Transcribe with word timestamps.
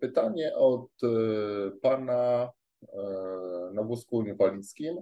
Pytanie 0.00 0.54
od 0.54 0.88
e, 1.02 1.08
pana 1.82 2.52
e, 2.82 2.96
na 3.72 3.82
wózku 3.82 4.22
inwalidzkim. 4.22 4.96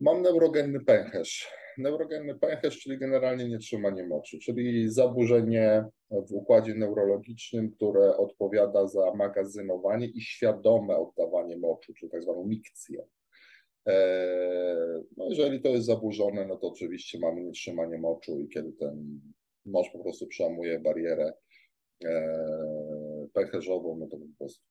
Mam 0.00 0.22
neurogenny 0.22 0.80
pęcherz. 0.80 1.48
Neurogenny 1.78 2.34
pęcherz, 2.34 2.78
czyli 2.78 2.98
generalnie 2.98 3.48
nietrzymanie 3.48 4.06
moczu, 4.06 4.38
czyli 4.38 4.90
zaburzenie 4.90 5.84
w 6.10 6.32
układzie 6.32 6.74
neurologicznym, 6.74 7.70
które 7.70 8.16
odpowiada 8.16 8.86
za 8.86 9.14
magazynowanie 9.14 10.06
i 10.06 10.20
świadome 10.20 10.96
oddawanie 10.96 11.56
moczu, 11.56 11.94
czyli 11.94 12.12
tak 12.12 12.22
zwaną 12.22 12.46
mikcję. 12.46 13.06
No 15.16 15.26
jeżeli 15.28 15.60
to 15.60 15.68
jest 15.68 15.86
zaburzone, 15.86 16.46
no 16.46 16.56
to 16.56 16.68
oczywiście 16.68 17.18
mamy 17.18 17.42
nietrzymanie 17.42 17.98
moczu 17.98 18.40
i 18.40 18.48
kiedy 18.48 18.72
ten 18.72 19.20
mocz 19.66 19.92
po 19.92 19.98
prostu 19.98 20.26
przełamuje 20.26 20.78
barierę 20.78 21.32
pęcherzową, 23.32 23.96
no 23.98 24.06
to 24.06 24.16
po 24.16 24.38
prostu 24.38 24.64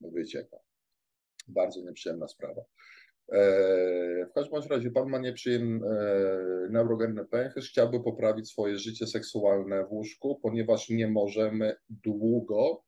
wycieka. 0.00 0.56
Bardzo 1.48 1.80
nieprzyjemna 1.80 2.28
sprawa. 2.28 2.62
E, 3.32 4.26
w 4.26 4.32
każdym 4.32 4.70
razie 4.70 4.90
pan 4.90 5.08
ma 5.08 5.18
nieprzyjemny 5.18 5.86
e, 5.86 6.68
neurogenny 6.70 7.24
pęcherz, 7.24 7.70
chciałby 7.70 8.02
poprawić 8.02 8.50
swoje 8.50 8.78
życie 8.78 9.06
seksualne 9.06 9.86
w 9.86 9.92
łóżku, 9.92 10.40
ponieważ 10.42 10.88
nie 10.88 11.08
możemy 11.08 11.76
długo, 11.88 12.82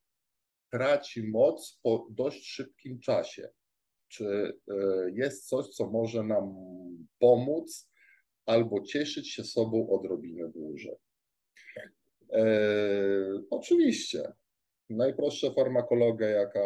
traci 0.71 1.29
moc 1.29 1.81
po 1.83 2.07
dość 2.11 2.47
szybkim 2.47 3.01
czasie. 3.01 3.49
Czy 4.09 4.59
e, 4.69 4.75
jest 5.11 5.49
coś, 5.49 5.69
co 5.69 5.91
może 5.91 6.23
nam 6.23 6.55
pomóc 7.19 7.91
albo 8.47 8.83
cieszyć 8.83 9.33
się 9.33 9.45
sobą 9.45 9.91
odrobinę 9.91 10.49
dłużej? 10.49 10.97
Oczywiście. 13.53 14.33
Najprostsza 14.91 15.51
farmakologia, 15.51 16.29
jaka, 16.29 16.61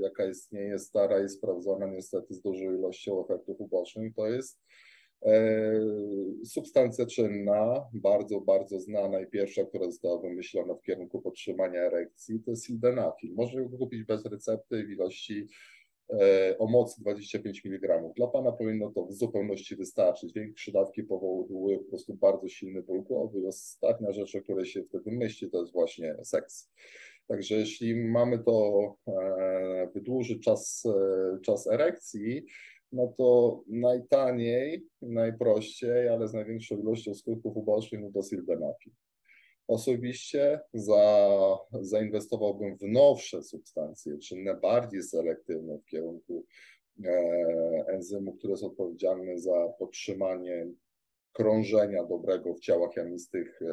jaka 0.00 0.26
istnieje, 0.26 0.78
stara 0.78 1.24
i 1.24 1.28
sprawdzona 1.28 1.86
niestety 1.86 2.34
z 2.34 2.40
dużą 2.40 2.64
ilością 2.64 3.24
efektów 3.24 3.60
ubocznych, 3.60 4.14
to 4.14 4.26
jest 4.26 4.60
e, 5.26 5.72
substancja 6.44 7.06
czynna, 7.06 7.84
bardzo, 7.92 8.40
bardzo 8.40 8.80
znana 8.80 9.20
i 9.20 9.26
pierwsza, 9.26 9.64
która 9.64 9.84
została 9.84 10.20
wymyślona 10.20 10.74
w 10.74 10.82
kierunku 10.82 11.22
podtrzymania 11.22 11.80
erekcji, 11.80 12.40
to 12.44 12.50
jest 12.50 12.66
sildenafil. 12.66 13.34
Można 13.34 13.60
ją 13.60 13.68
kupić 13.68 14.04
bez 14.04 14.24
recepty 14.24 14.84
w 14.84 14.90
ilości 14.90 15.46
o 16.58 16.66
mocy 16.66 17.00
25 17.00 17.66
mg. 17.66 18.12
Dla 18.16 18.26
Pana 18.26 18.52
powinno 18.52 18.90
to 18.90 19.06
w 19.06 19.12
zupełności 19.12 19.76
wystarczyć. 19.76 20.32
Większe 20.32 20.72
dawki 20.72 21.02
powodują 21.02 21.78
po 21.78 21.84
prostu 21.84 22.14
bardzo 22.14 22.48
silny 22.48 22.82
ból 22.82 23.02
głowy. 23.02 23.40
I 23.40 23.46
ostatnia 23.46 24.12
rzecz, 24.12 24.34
o 24.34 24.40
której 24.40 24.66
się 24.66 24.82
wtedy 24.82 25.10
myśli, 25.12 25.50
to 25.50 25.60
jest 25.60 25.72
właśnie 25.72 26.16
seks. 26.24 26.70
Także 27.28 27.54
jeśli 27.54 27.96
mamy 27.96 28.38
to 28.38 28.96
e, 29.08 29.90
wydłużyć 29.94 30.44
czas, 30.44 30.86
e, 30.86 31.40
czas 31.40 31.66
erekcji, 31.66 32.46
no 32.92 33.14
to 33.18 33.60
najtaniej, 33.68 34.86
najprościej, 35.02 36.08
ale 36.08 36.28
z 36.28 36.34
największą 36.34 36.78
ilością 36.78 37.14
skutków 37.14 37.56
ubocznych, 37.56 38.00
no 38.00 38.10
to 38.14 38.22
sildenafil. 38.22 38.92
Osobiście 39.68 40.60
za, 40.74 41.28
zainwestowałbym 41.80 42.76
w 42.76 42.82
nowsze 42.82 43.42
substancje 43.42 44.18
czynne, 44.18 44.54
bardziej 44.54 45.02
selektywne 45.02 45.65
w 45.78 45.84
kierunku 45.84 46.44
e, 47.04 47.10
enzymu, 47.88 48.32
który 48.32 48.50
jest 48.50 48.64
odpowiedzialny 48.64 49.38
za 49.38 49.68
podtrzymanie 49.78 50.66
krążenia 51.32 52.04
dobrego 52.04 52.54
w 52.54 52.60
ciałach 52.60 52.96
jamistych 52.96 53.62
e, 53.62 53.66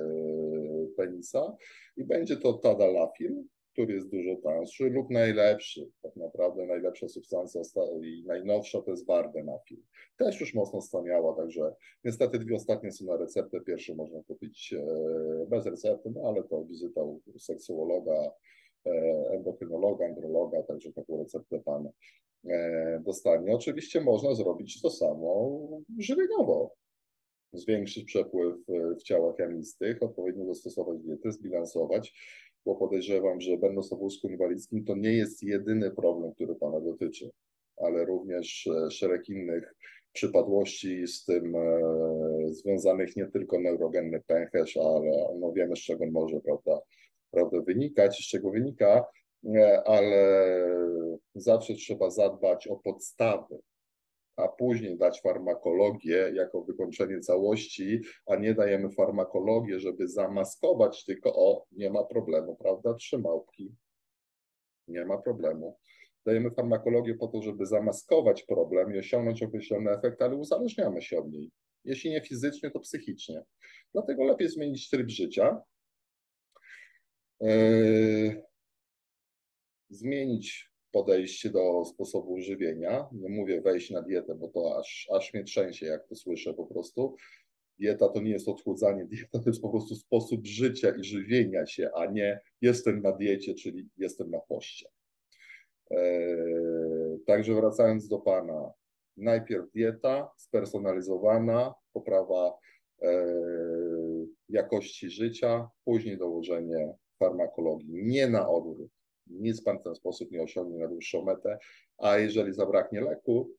penisa. 0.98 1.58
I 1.98 2.04
będzie 2.04 2.38
to 2.38 2.54
tadalafil, 2.54 3.44
który 3.74 3.94
jest 3.94 4.10
dużo 4.10 4.36
tańszy 4.44 4.90
lub 4.90 5.10
najlepszy, 5.10 5.90
tak 6.02 6.16
naprawdę 6.16 6.66
najlepsza 6.66 7.08
substancja 7.08 7.62
i 8.02 8.24
najnowsza 8.28 8.82
to 8.82 8.92
jest 8.92 9.08
vardenafil. 9.08 9.78
Też 10.18 10.42
już 10.42 10.54
mocno 10.54 10.82
staniała, 10.82 11.36
także 11.36 11.76
niestety 12.04 12.40
dwie 12.40 12.56
ostatnie 12.56 12.92
są 12.92 13.06
na 13.06 13.18
receptę, 13.18 13.62
pierwszą 13.62 13.96
można 13.96 14.24
kupić 14.24 14.74
e, 14.74 14.86
bez 15.50 15.66
recepty, 15.66 16.12
no 16.16 16.22
ale 16.30 16.44
to 16.44 16.66
wizyta 16.66 17.04
u 17.04 17.22
seksuologa, 17.40 18.32
endokrynologa, 19.32 20.06
androloga, 20.06 20.64
także 20.64 20.94
taką 20.94 21.18
receptę 21.18 21.60
pan 21.60 21.90
e, 22.46 23.00
dostanie. 23.06 23.56
Oczywiście 23.56 24.02
można 24.02 24.36
zrobić 24.36 24.82
to 24.82 24.90
samo 24.90 25.60
żywieniowo, 26.00 26.76
zwiększyć 27.54 28.04
przepływ 28.04 28.56
w 29.00 29.04
ciałach 29.04 29.40
jamistych, 29.40 30.04
odpowiednio 30.04 30.46
dostosować 30.46 31.00
dietę, 31.00 31.32
zbilansować 31.32 32.14
bo 32.66 32.76
podejrzewam, 32.76 33.42
że 33.42 33.58
będąc 33.58 33.92
na 33.92 33.98
inwalidzkim, 34.30 34.86
to 34.86 34.96
nie 34.96 35.14
jest 35.14 35.44
jedyny 35.44 35.92
problem, 35.92 36.34
który 36.34 36.56
Pana 36.56 36.80
dotyczy, 36.80 37.32
ale 37.78 38.06
również 38.06 38.68
e, 38.68 38.92
szereg 38.92 39.30
innych 39.30 39.76
przypadłości 40.14 41.08
z 41.08 41.26
tym 41.26 41.56
e, 41.56 41.82
związanych 42.48 43.16
nie 43.16 43.26
tylko 43.26 43.60
neurogenny 43.60 44.22
pęcherz, 44.28 44.78
ale 44.78 45.36
no 45.40 45.52
wiemy 45.52 45.76
z 45.76 45.80
czego 45.80 46.06
może 46.12 46.40
prawda 46.40 46.82
wynikać, 47.74 48.16
z 48.18 48.30
czego 48.30 48.52
wynika, 48.52 49.06
e, 49.56 49.84
ale 49.86 50.48
zawsze 51.36 51.74
trzeba 51.74 52.10
zadbać 52.10 52.68
o 52.68 52.76
podstawy, 52.76 53.60
a 54.36 54.48
później 54.48 54.98
dać 54.98 55.22
farmakologię 55.22 56.32
jako 56.34 56.62
wykończenie 56.62 57.20
całości, 57.20 58.02
a 58.26 58.36
nie 58.36 58.54
dajemy 58.54 58.92
farmakologię, 58.92 59.80
żeby 59.80 60.08
zamaskować 60.08 61.06
tylko 61.06 61.36
o, 61.36 61.66
nie 61.72 61.90
ma 61.90 62.04
problemu, 62.04 62.56
prawda? 62.56 62.94
Trzy 62.94 63.18
małpki. 63.18 63.76
Nie 64.88 65.06
ma 65.06 65.18
problemu. 65.18 65.78
Dajemy 66.26 66.52
farmakologię 66.52 67.16
po 67.16 67.28
to, 67.28 67.42
żeby 67.42 67.66
zamaskować 67.66 68.44
problem 68.44 68.96
i 68.96 69.00
osiągnąć 69.00 69.44
określony 69.44 69.92
efekt, 69.92 70.22
ale 70.22 70.36
uzależniamy 70.36 71.02
się 71.02 71.20
od 71.20 71.32
niej. 71.32 71.52
Jeśli 71.86 72.12
nie 72.12 72.22
fizycznie, 72.22 72.72
to 72.72 72.80
psychicznie. 72.80 73.42
Dlatego 73.94 74.24
lepiej 74.24 74.50
zmienić 74.50 74.90
tryb 74.90 75.10
życia. 75.10 75.62
Yy, 77.42 78.44
zmienić 79.90 80.74
podejście 80.92 81.50
do 81.50 81.86
sposobu 81.86 82.40
żywienia. 82.40 83.08
Nie 83.12 83.30
mówię 83.30 83.62
wejść 83.62 83.92
na 83.92 84.02
dietę, 84.02 84.36
bo 84.36 84.48
to 84.48 84.80
aż, 84.80 85.08
aż 85.12 85.34
mnie 85.34 85.44
trzęsie, 85.44 85.86
jak 85.86 86.08
to 86.08 86.16
słyszę 86.16 86.54
po 86.54 86.66
prostu. 86.66 87.16
Dieta 87.80 88.10
to 88.10 88.22
nie 88.22 88.32
jest 88.32 88.48
odchudzanie, 88.48 89.06
dieta 89.12 89.40
to 89.40 89.50
jest 89.50 89.62
po 89.62 89.70
prostu 89.70 89.96
sposób 89.96 90.46
życia 90.46 90.94
i 91.00 91.04
żywienia 91.04 91.66
się, 91.66 91.90
a 91.96 92.06
nie 92.06 92.40
jestem 92.62 93.02
na 93.02 93.12
diecie, 93.12 93.54
czyli 93.54 93.90
jestem 93.98 94.32
na 94.32 94.40
poście. 94.40 94.90
Eee, 95.92 97.20
także 97.26 97.54
wracając 97.54 98.08
do 98.08 98.20
Pana, 98.20 98.72
najpierw 99.18 99.72
dieta 99.72 100.32
spersonalizowana, 100.38 101.74
poprawa 101.94 102.58
e, 103.02 103.26
jakości 104.50 105.10
życia, 105.10 105.70
później 105.86 106.18
dołożenie 106.18 106.94
farmakologii, 107.26 108.04
nie 108.04 108.28
na 108.28 108.50
odwrót 108.50 108.92
nic 109.28 109.62
pan 109.64 109.80
w 109.80 109.84
ten 109.84 109.96
sposób 109.96 110.32
nie 110.32 110.44
osiągnie 110.44 110.80
na 110.80 110.88
dłuższą 110.88 111.22
metę, 111.22 111.58
a 111.98 112.18
jeżeli 112.18 112.54
zabraknie 112.54 113.02
leku, 113.02 113.56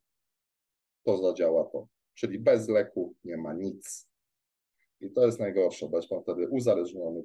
to 1.02 1.18
zadziała 1.18 1.64
to. 1.64 1.88
Czyli 2.14 2.38
bez 2.38 2.68
leku 2.68 3.14
nie 3.24 3.36
ma 3.36 3.54
nic. 3.54 4.08
I 5.00 5.10
to 5.10 5.26
jest 5.26 5.38
najgorsze, 5.38 5.88
bo 5.88 5.96
jest 5.96 6.08
pan 6.08 6.22
wtedy 6.22 6.48
uzależniony 6.48 7.22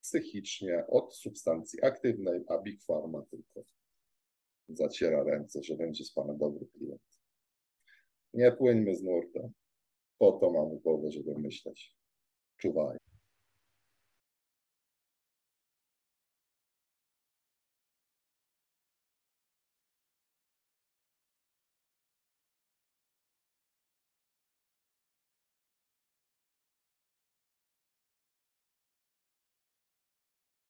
psychicznie 0.00 0.84
od 0.88 1.16
substancji 1.16 1.82
aktywnej, 1.82 2.44
a 2.48 2.58
Big 2.58 2.82
Pharma 2.82 3.22
tylko 3.30 3.68
zaciera 4.68 5.24
ręce, 5.24 5.62
że 5.62 5.76
będzie 5.76 6.04
z 6.04 6.12
panem 6.12 6.38
dobry 6.38 6.66
klient. 6.66 7.20
Nie 8.34 8.52
płyńmy 8.52 8.96
z 8.96 9.02
nurtem. 9.02 9.52
Po 10.18 10.32
to 10.32 10.50
mamy 10.50 10.80
głowę, 10.80 11.10
żeby 11.10 11.38
myśleć. 11.38 11.96
Czuwaj. 12.56 13.01